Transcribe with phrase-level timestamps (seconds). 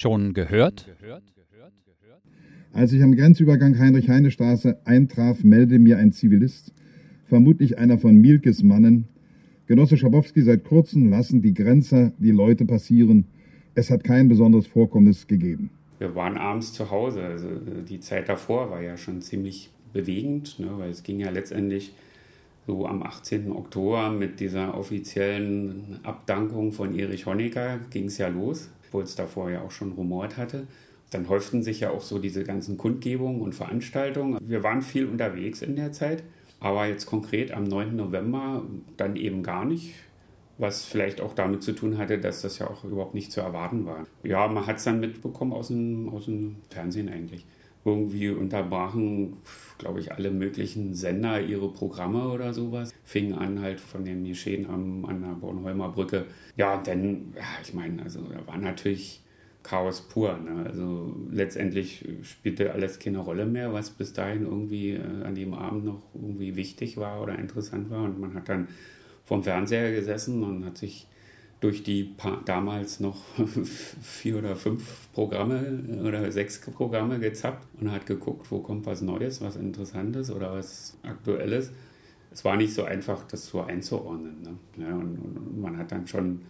[0.00, 0.88] Schon gehört?
[2.72, 6.72] Als ich am Grenzübergang Heinrich-Heine-Straße eintraf, meldete mir ein Zivilist,
[7.26, 9.08] vermutlich einer von Mielkes Mannen,
[9.66, 13.26] Genosse Schabowski, seit kurzem lassen die Grenzer die Leute passieren.
[13.74, 15.68] Es hat kein besonderes Vorkommnis gegeben.
[15.98, 17.22] Wir waren abends zu Hause.
[17.22, 17.48] Also
[17.86, 21.92] die Zeit davor war ja schon ziemlich bewegend, ne, weil es ging ja letztendlich
[22.70, 23.50] so am 18.
[23.50, 29.50] Oktober mit dieser offiziellen Abdankung von Erich Honecker ging es ja los, obwohl es davor
[29.50, 30.68] ja auch schon rumort hatte.
[31.10, 34.38] Dann häuften sich ja auch so diese ganzen Kundgebungen und Veranstaltungen.
[34.40, 36.22] Wir waren viel unterwegs in der Zeit.
[36.60, 37.96] Aber jetzt konkret am 9.
[37.96, 38.62] November
[38.96, 39.94] dann eben gar nicht,
[40.58, 43.86] was vielleicht auch damit zu tun hatte, dass das ja auch überhaupt nicht zu erwarten
[43.86, 44.06] war.
[44.22, 47.46] Ja, man hat es dann mitbekommen aus dem, aus dem Fernsehen eigentlich.
[47.84, 49.38] Irgendwie unterbrachen,
[49.78, 52.92] glaube ich, alle möglichen Sender ihre Programme oder sowas.
[53.04, 56.26] Fingen an halt von den Geschehen am, an der Bornholmer Brücke.
[56.56, 59.22] Ja, denn, ja, ich meine, also da war natürlich
[59.62, 60.36] Chaos pur.
[60.38, 60.64] Ne?
[60.66, 65.84] Also letztendlich spielte alles keine Rolle mehr, was bis dahin irgendwie äh, an dem Abend
[65.84, 68.04] noch irgendwie wichtig war oder interessant war.
[68.04, 68.68] Und man hat dann
[69.24, 71.06] vorm Fernseher gesessen und hat sich
[71.60, 72.14] durch die
[72.46, 73.22] damals noch
[74.02, 79.40] vier oder fünf Programme oder sechs Programme gezappt und hat geguckt, wo kommt was Neues,
[79.42, 81.70] was Interessantes oder was Aktuelles.
[82.32, 84.42] Es war nicht so einfach, das so einzuordnen.
[84.42, 84.84] Ne?
[84.84, 86.42] Ja, und, und man hat dann schon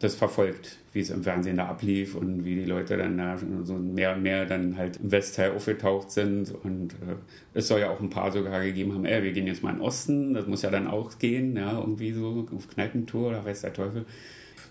[0.00, 3.74] das verfolgt, wie es im Fernsehen da ablief und wie die Leute dann da so
[3.74, 6.54] mehr und mehr dann halt im Westteil aufgetaucht sind.
[6.62, 7.16] Und äh,
[7.54, 9.76] es soll ja auch ein paar sogar gegeben haben, ey, wir gehen jetzt mal in
[9.76, 13.62] den Osten, das muss ja dann auch gehen, ja, irgendwie so auf Kneipentour oder weiß
[13.62, 14.06] der Teufel.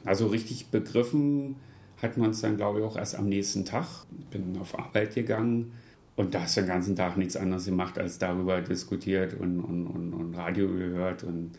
[0.08, 1.58] Also richtig begriffen
[2.02, 4.06] hat man es dann, glaube ich, auch erst am nächsten Tag.
[4.32, 5.74] Bin auf Arbeit gegangen
[6.16, 9.86] und da hast du den ganzen Tag nichts anderes gemacht, als darüber diskutiert und, und,
[9.86, 11.52] und, und Radio gehört und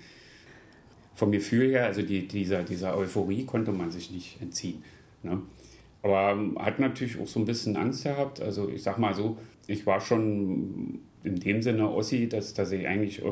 [1.15, 4.83] vom Gefühl her, also die, dieser, dieser Euphorie konnte man sich nicht entziehen.
[5.23, 5.43] Ne?
[6.03, 8.41] Aber ähm, hat natürlich auch so ein bisschen Angst gehabt.
[8.41, 12.87] Also ich sag mal so, ich war schon in dem Sinne Ossi, dass, dass ich
[12.87, 13.23] eigentlich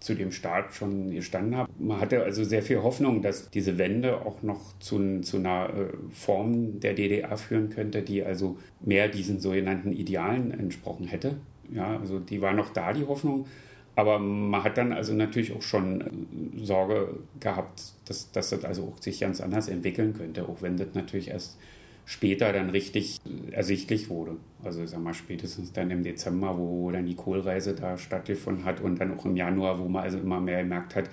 [0.00, 1.70] zu dem Start schon gestanden habe.
[1.78, 6.12] Man hatte also sehr viel Hoffnung, dass diese Wende auch noch zu, zu einer äh,
[6.12, 11.36] Form der DDR führen könnte, die also mehr diesen sogenannten Idealen entsprochen hätte.
[11.72, 13.46] Ja, also die war noch da, die Hoffnung.
[13.94, 18.84] Aber man hat dann also natürlich auch schon äh, Sorge gehabt, dass, dass das also
[18.94, 21.58] auch sich ganz anders entwickeln könnte, auch wenn das natürlich erst
[22.04, 23.18] später dann richtig
[23.50, 24.36] ersichtlich wurde.
[24.64, 29.00] Also sag mal spätestens dann im Dezember, wo dann die Kohlreise da stattgefunden hat und
[29.00, 31.08] dann auch im Januar, wo man also immer mehr gemerkt hat,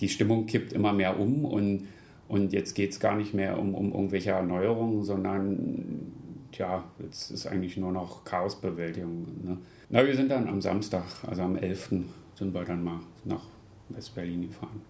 [0.00, 1.88] die Stimmung kippt immer mehr um und,
[2.28, 6.12] und jetzt geht es gar nicht mehr um, um irgendwelche Erneuerungen, sondern
[6.52, 9.26] ja, jetzt ist eigentlich nur noch Chaosbewältigung.
[9.44, 9.58] Ne?
[9.90, 11.90] Na, wir sind dann am Samstag, also am 11.
[12.34, 13.44] sind wir dann mal nach
[13.90, 14.80] West-Berlin gefahren.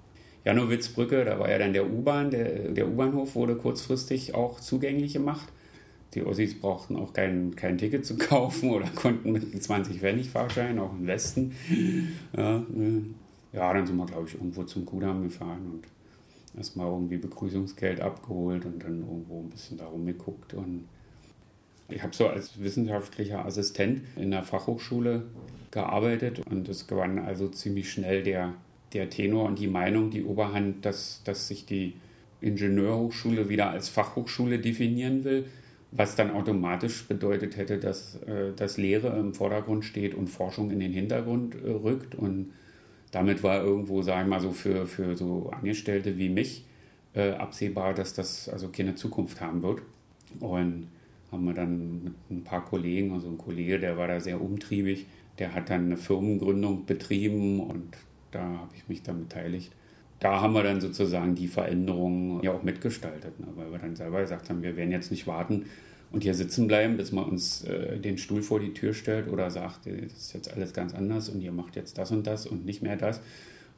[0.45, 5.49] Janowitzbrücke, da war ja dann der U-Bahn, der, der U-Bahnhof wurde kurzfristig auch zugänglich gemacht.
[6.15, 10.31] Die Ossis brauchten auch kein, kein Ticket zu kaufen oder konnten mit einem 20 Pfennig
[10.31, 11.55] Fahrschein auch im Westen.
[12.37, 13.03] Ja, ne.
[13.53, 15.85] ja, dann sind wir, glaube ich, irgendwo zum Kudamm gefahren und
[16.57, 20.85] erstmal irgendwie Begrüßungsgeld abgeholt und dann irgendwo ein bisschen darum geguckt und
[21.91, 25.23] ich habe so als wissenschaftlicher Assistent in der Fachhochschule
[25.71, 28.55] gearbeitet und es gewann also ziemlich schnell der,
[28.93, 31.95] der Tenor und die Meinung, die Oberhand, dass, dass sich die
[32.41, 35.47] Ingenieurhochschule wieder als Fachhochschule definieren will,
[35.91, 40.81] was dann automatisch bedeutet hätte, dass, äh, dass Lehre im Vordergrund steht und Forschung in
[40.81, 42.15] den Hintergrund äh, rückt.
[42.15, 42.53] Und
[43.11, 46.65] damit war irgendwo, sagen wir mal so, für, für so Angestellte wie mich
[47.15, 49.81] äh, absehbar, dass das also keine Zukunft haben wird.
[50.41, 50.89] Und
[51.33, 55.07] haben wir dann mit ein paar Kollegen, also ein Kollege, der war da sehr umtriebig,
[55.39, 57.97] der hat dann eine Firmengründung betrieben und
[58.31, 59.73] da habe ich mich dann beteiligt.
[60.21, 63.47] Da haben wir dann sozusagen die Veränderungen ja auch mitgestaltet, ne?
[63.55, 65.67] weil wir dann selber gesagt haben, wir werden jetzt nicht warten
[66.11, 69.51] und hier sitzen bleiben, bis man uns äh, den Stuhl vor die Tür stellt oder
[69.51, 72.65] sagt, das ist jetzt alles ganz anders und ihr macht jetzt das und das und
[72.65, 73.21] nicht mehr das,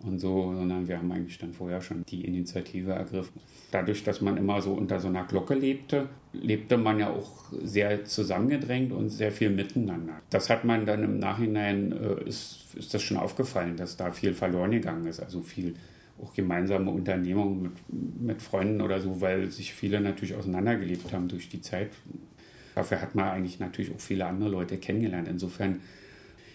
[0.03, 3.41] und so, sondern wir haben eigentlich dann vorher schon die Initiative ergriffen.
[3.71, 8.05] Dadurch, dass man immer so unter so einer Glocke lebte, lebte man ja auch sehr
[8.05, 10.15] zusammengedrängt und sehr viel miteinander.
[10.31, 14.33] Das hat man dann im Nachhinein, äh, ist, ist das schon aufgefallen, dass da viel
[14.33, 15.75] verloren gegangen ist, also viel
[16.23, 17.73] auch gemeinsame Unternehmungen mit,
[18.21, 21.91] mit Freunden oder so, weil sich viele natürlich auseinandergelebt haben durch die Zeit.
[22.75, 25.29] Dafür hat man eigentlich natürlich auch viele andere Leute kennengelernt.
[25.29, 25.81] Insofern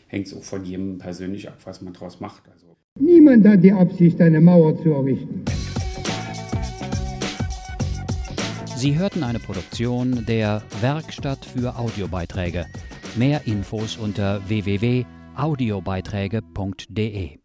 [0.07, 2.43] hängt es auch von jedem persönlich ab, was man daraus macht.
[2.49, 2.64] Also
[2.97, 5.43] Niemand hat die Absicht, eine Mauer zu errichten.
[8.77, 12.67] Sie hörten eine Produktion der Werkstatt für Audiobeiträge.
[13.17, 17.44] Mehr Infos unter www.audiobeiträge.de